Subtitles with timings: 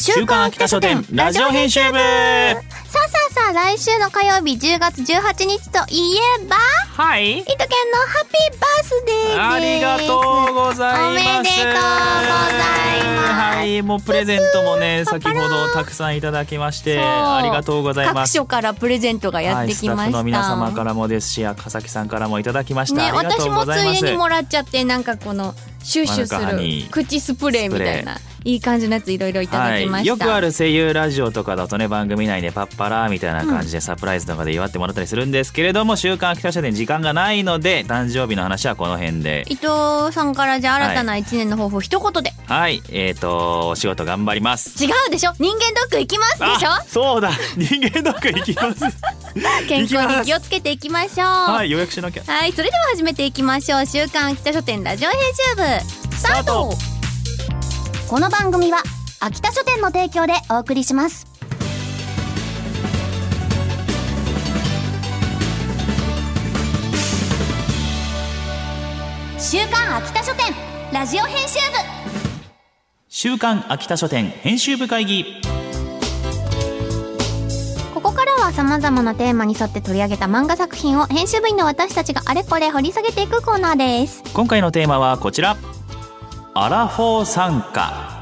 [0.00, 1.98] 週刊秋田書店ラジオ編集部。
[1.98, 6.54] さあさあさあ来週の火曜日10月18日といえば
[7.02, 7.38] はい。
[7.38, 9.40] 伊藤健のハッピーバースデーです。
[9.40, 11.02] ありがとうございます。
[11.04, 11.82] おめでとうござい
[13.02, 13.38] ます。
[13.58, 18.34] はいもうプレゼントもね先ほどたくさんいただきましてありがとうござい各ます。
[18.34, 23.98] 所からプレゼントがやってきました、はい、スタッフの皆様からもですし赤崎さんからもいただきました、ね、ありがと私もつうございます。
[23.98, 26.86] いでにもらっちゃってなんかこのシュッシュするに。
[26.90, 39.44] 口スプレーみたいないい感じのやついろいろいただきまはい、した、よくある声優ラジオとかだとね番組内でパッパラーみたいな感じでサプライズとかで祝ってもらったりするんですけれども「週刊秋田書店」時間がないので誕生日の話はこの辺で。
[39.48, 42.80] 伊藤さんからじゃあ新たな一年の抱負一言で、はい。
[42.90, 44.82] えーとお仕事頑張ります。
[44.82, 45.32] 違うでしょ？
[45.38, 46.70] 人間ドック行きますでしょ？
[46.70, 47.32] あそうだ。
[47.56, 48.84] 人間ドック行きます
[49.68, 51.26] 健康に気をつけていきましょう。
[51.26, 52.22] はい予約しなきゃ。
[52.26, 53.86] はい、それでは始めていきましょう。
[53.86, 56.70] 週刊秋田書店ラジオ編集部、スタート。
[58.08, 58.82] この番組は、
[59.20, 61.26] 秋田書店の提供でお送りします。
[69.38, 70.54] 週刊秋田書店
[70.92, 71.58] ラジオ編集
[73.08, 75.24] 週刊秋田書店編集部会議
[78.38, 84.22] 部ここからは様々なテーマに沿って取り上げた漫画作品を編集部員の私たちがあれこれ掘り下げていくコーナーです。
[84.32, 85.56] 今回のテーマはこちら
[86.54, 88.14] アラフォー参加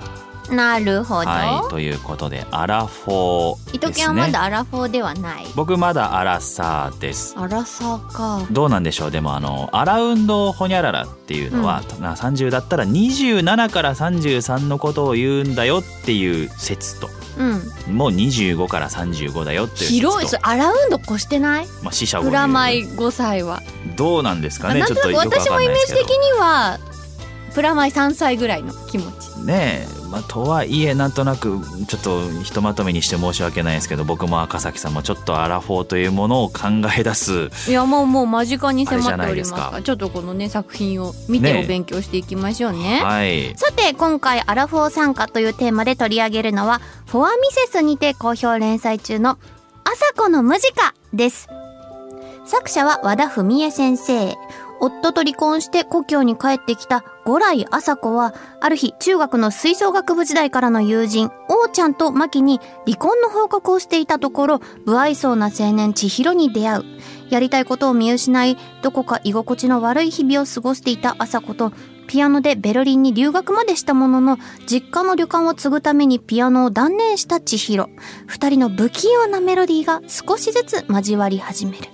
[0.51, 1.29] なるほど。
[1.29, 5.47] はいということでアラフォー伊藤ですね家はまだアラフォーではない。
[5.57, 8.47] 僕まだアラサーですアラサーか。
[8.51, 9.11] どうなんでしょう？
[9.11, 17.09] でもあのアラウンドホニャララっていうのは、な30だったら27から33のことを言うんだよっていう説と
[17.39, 17.97] うん。
[17.97, 20.29] もう25から35だよっていう広い。
[20.29, 21.67] それアラウンド越してない？
[21.83, 23.63] まあ、死者プラマイ5歳は。
[23.97, 24.81] どうなんですかね？
[24.81, 26.79] なんちょっとよくわ私もイかんないですけどメージ的には、
[27.55, 29.41] プラマイ3歳ぐらいの気持ち。
[29.45, 36.69] ねえ、まあ、とはいえなんとなくちょっとひとまとめにして申し訳ないですけど僕も赤崎さんもちょっとアラフォーというものを考
[36.99, 39.13] え出すいやもうもう間近に迫っております。
[39.13, 39.81] あれじゃないですか。
[39.85, 43.03] ちょっとこのね作品を見てねお勉強していきましょうね。
[43.05, 43.55] はい。
[43.57, 49.37] さて今回アラフォー参加というテーマで取り上げるのはフォアミセスにて好評連載中の
[49.85, 51.47] 「朝子のムジカ」です。
[52.47, 54.35] 作者は和田文江先生
[54.81, 66.85] 夫と離婚して故郷に帰ってきた五来朝子はある日中学の吹奏楽部時代からの友人王ちゃんとマキに離婚の報告をしていたところ不愛想な青年千尋に出会う。
[67.31, 71.73] やりたいことを見失いどこか居心地の悪い日々を過ごしていた朝子と
[72.07, 77.89] ピアノでベルリンに留学までしたものの実家の旅館を継ぐためにピアノを断念した千尋。
[78.27, 81.89] 二人の不器用なメロディーが少しずつ交わり始める。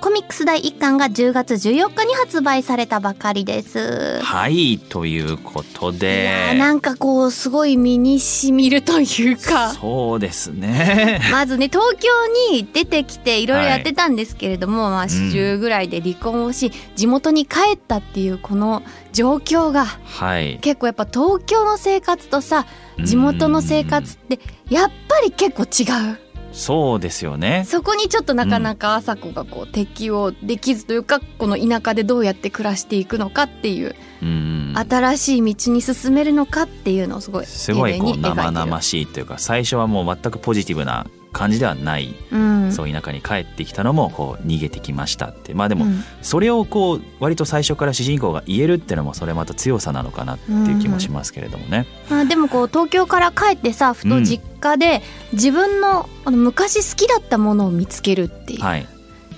[0.00, 4.20] コミックス第1巻が10月14日に発売されたばかりです。
[4.22, 9.70] はいということいやなんかこうすごい身にしみるというか。
[9.70, 11.20] そうですね。
[11.32, 12.08] まずね東京
[12.52, 18.82] に出てきていろいろやってたんですけれども、まあ40ぐらいで離婚をし、地元に帰ったっていうこの
[19.12, 20.58] 状況がはい。
[20.60, 22.66] 結構やっぱ東京の生活とさ
[23.02, 24.38] 地元の生活って
[24.70, 26.18] やっぱり結構違う
[26.58, 27.64] そうですよね。
[27.66, 42.72] そこにちょっとなかなか朝子がこう適応できずというかこの田舎でどうやって暮らしていくのかっていううん新しい道に進めるのかっていうのをすごいすごいこう生々しいというか最初はもう全くポジティブな感じではない、うん。
[42.72, 45.54] そう田舎に帰ってきたのもこう逃げてきましたって。
[45.54, 46.04] まあでもうん。
[46.22, 51.86] それをこう割と最初から主人公が言えるっていうのもそれまた強さなのかなっていう気もしますけれどもね。
[52.10, 55.02] まあ、でもこう東京から帰ってさふと実家で
[55.32, 58.86] 自分のあの昔好きだったものを見つけるっていう、はい、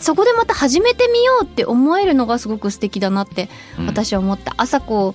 [0.01, 3.49] そこでまた始めてみようって思えるのがすごく素敵だなって
[3.79, 3.87] うん。
[3.87, 5.15] 私は思った、朝子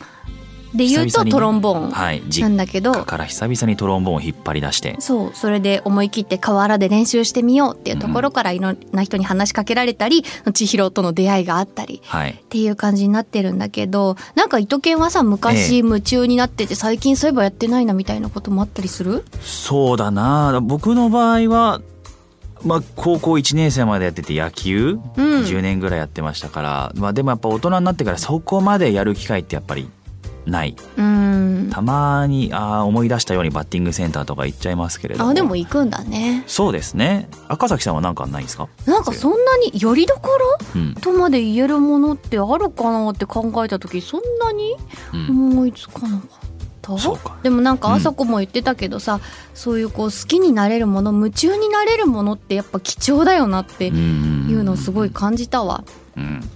[0.74, 4.96] で言うとトロンボーンはい、な実んだけど、家から久々にトロンボーンを引っ張り出して。
[5.00, 5.32] そう。
[5.34, 10.24] それで思い切って河原で練習してみようっていうところからいろんな人に話しかけられたり
[10.54, 12.32] 千尋との出会いがあったりはい。
[12.32, 19.24] っていう感じになってるんだけどなんか糸犬はさ昔夢中になってて最近そういえばやってないなみたいなこともあったりする？
[19.42, 20.60] そうだな。
[20.62, 21.82] 僕の場合は
[22.64, 25.44] まあ高校1年生までやってて野球、うん。
[25.44, 29.88] 10年ぐらいやってましたから、まあ、でもやっぱ大人になってからそこまでやる機会ってやっぱり
[30.46, 30.76] ない。
[30.98, 31.70] うん。
[31.72, 35.32] たまにあー思い出したようにバッティングセンターとか行っちゃいますけれども。
[35.32, 36.44] あでも行くんだね。
[36.48, 37.30] そうですね。
[37.48, 38.68] 赤崎さんは何かないですか？
[38.86, 40.94] なんかそんなによりどころうん。
[40.96, 44.76] とまで言えるものってあるかなって考えた時そんなに
[45.14, 45.52] うん。
[45.52, 46.20] 思いつかなかっ
[46.82, 47.38] た、そうか。
[47.42, 47.94] でもなんかうん。
[47.96, 49.20] あさこも言ってたけどさ、
[49.54, 53.90] そういうこう好きになれるもの夢中になれるものってやっぱ貴重だよなってい
[54.54, 55.84] うのをすごい感じたわ。
[56.16, 56.50] うん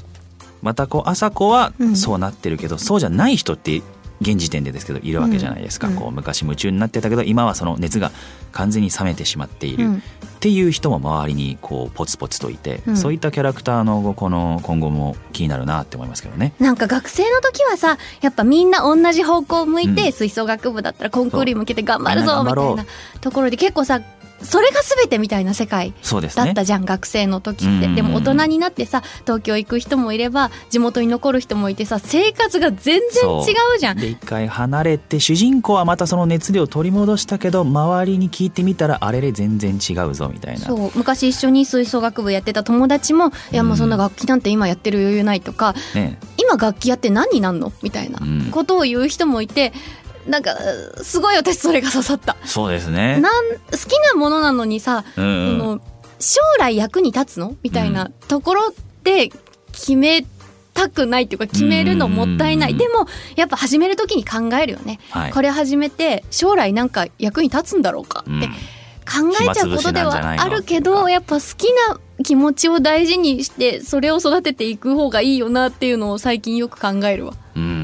[0.62, 1.96] またこう朝子はうん。
[1.96, 3.82] そうなってるけど、そうじゃない人って
[4.22, 5.96] 現時点でですけどいるわけじゃないですか、うん。
[5.96, 8.12] こう昔夢中になってたけど今はその熱が
[8.52, 10.04] 完全に冷めてしまっている、っうん。
[10.42, 12.98] ていう人も周りにこうポツポツといて、うん。
[12.98, 16.54] そういったキャラクターのこの今後も気になるなって思いますけどね。
[16.60, 20.12] なんか学生の時はさやっぱみんな同じ方向を向いて、うん。
[20.12, 22.86] 吹奏楽部だったらコンクールに向けて頑張るぞみたいな
[23.22, 24.02] ところで結構さ
[24.42, 26.46] それが全てみたいな世界そうですね。
[26.46, 27.96] だったじゃん、学生の時って、うん。
[27.96, 33.98] でも大人になってさ東京行く人もいれば地元に残る人もいてさ生活が全然違うじゃん。
[33.98, 40.66] で一回離れて主人公はまたその熱量を取り戻したけど周りに聞いてみたらあれれ全然違うぞみたいな。
[40.66, 40.92] そう。
[40.96, 48.50] 昔一緒に吹奏楽部やってた友達も「いやもうそんな楽器なんて今やってる余裕ない」とかね「今楽器やって何になんの?」みたいなうん。
[48.52, 49.74] ことを言う人もいて
[50.30, 50.56] なんか
[51.02, 52.38] すごい私それが刺さった。
[52.46, 53.20] そうですね。
[53.20, 55.60] なん好きなものなのにさ、うんうん。
[55.60, 55.82] その
[56.20, 57.56] 将来役に立つの？
[57.64, 58.74] みたいなところ
[59.04, 59.30] で
[59.72, 60.26] 決め
[60.74, 65.32] たくないっていうか決めるのもったいない、うんでもやっぱ始める時に考えるよね、はい。
[65.32, 68.38] これ始めて将来なんか役に立つんだろうかうん。
[68.38, 77.34] って考えちゃうことではあるけどやっぱ好きな気持ちを大事にしてそれを育てていく方がいいよなっていうのを最近よく考えるわ。
[77.56, 77.79] うん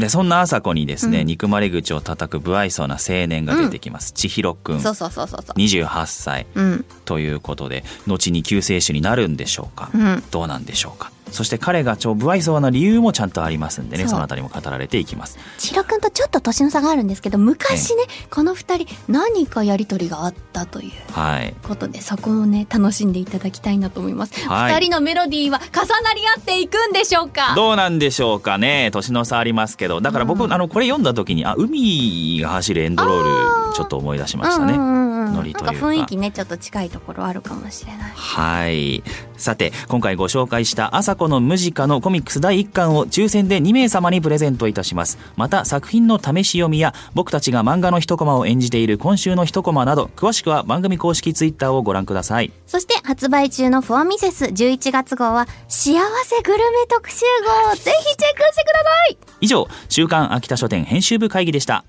[0.00, 1.26] でそんな朝子にですね、うん。
[1.26, 4.80] 憎まれ口を叩く不愛想な青年が出てきます、千尋くん。
[4.80, 5.58] そうそうそうそうそう。
[5.58, 6.84] 28歳うん。
[7.04, 10.22] ということで後に救世主になるんでしょうか、うん。
[10.30, 11.12] どうなんでしょうか？
[11.30, 15.38] そして彼が超不愛想な理由もちゃんとありますんでねそのあたりも語られていきます。
[15.58, 21.54] 千尋くんとちょっと年の差があるんですけど昔ねこの二人何かやりとりがあったというはい。
[21.62, 24.74] ことでそこもね楽しんでいただきたいなと思います、はい。
[24.74, 27.54] 二人のメロディーは重なり合っていくんでしょうか？
[27.54, 30.00] どうなんでしょうかね年の差ありますけど。
[30.00, 30.52] だから僕、うん。
[30.52, 34.99] あのこれ読んだ時にあ海が走るエンドロールちょっと思い出しましたね、うんうん
[35.30, 35.86] ノリというか。
[35.86, 38.12] 雰囲気ねちょっと近いところあるかもしれない。
[38.14, 39.02] はい。
[39.36, 45.18] さて今回ご紹介した「朝子のムジカ」のコミックス第1巻を抽選で2名様にプレゼントいたします。
[45.36, 52.52] また作品の試し読みや僕たちが漫画の一コマを演じている今週の一コマなど詳しくは番組公式ツイッターをご覧ください。
[52.66, 57.24] そして発売中のフォアミセス11月号は幸せグルメ特集
[57.68, 57.74] 号。
[57.76, 59.18] ぜひチェックしてください。
[59.40, 61.84] 以上週刊秋田書店編集部会議でした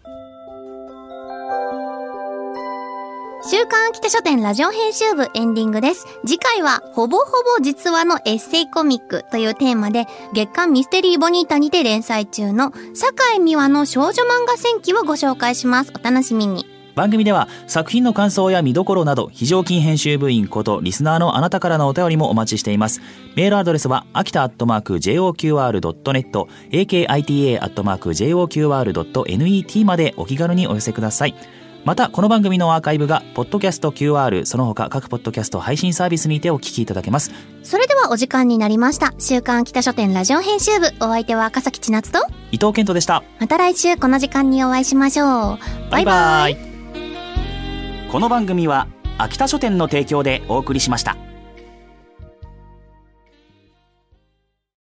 [3.52, 6.08] 週刊秋田書店ラジオ編集部エンディングです。
[6.26, 7.26] 次回は、ほぼほ
[7.60, 15.92] ぼ実話のエッセイコミックというテーマで、月刊ミステリーボニータにて連載中の、坂井美和の少女漫画戦記をご紹介します。
[15.94, 16.66] お楽しみに。
[16.96, 23.00] 番組では作品の感想や見どころなど非常勤編集部員ことリスナーのあなたからのお便りもお待ちしています
[23.38, 37.32] メールアドレスは秋田アットマーク JOQR.net akita アットマーク JOQR.net までお気軽にお寄せくださいまたこの番組のアーカイブがポッドキャスト QR その他各ポッドキャスト配信サービスにてお聞きいただけます
[37.64, 39.14] それではお時間になりました。
[39.20, 42.20] 週刊秋田書店ラジオ編集部、お相手は赤崎千夏と、
[42.52, 45.60] 伊藤健人でしたまた来週この時間にお会いしましょう。
[45.92, 46.72] バイバイ。
[48.12, 48.88] この番組は
[49.18, 51.16] 秋田書店の提供でお送りしました